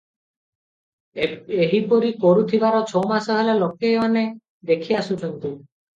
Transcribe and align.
ଏହିପରି 1.25 2.09
କରୁଥିବାର 2.23 2.79
ଛମାସ 2.93 3.37
ହେଲା 3.41 3.59
ଲୋକମାନେ 3.65 4.25
ଦେଖି 4.71 4.99
ଆସୁଛନ୍ତି। 5.03 5.45